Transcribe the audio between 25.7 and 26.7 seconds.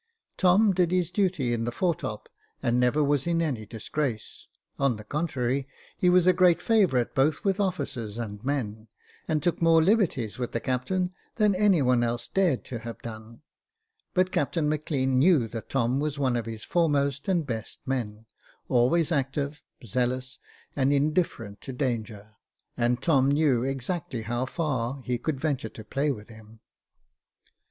play with him.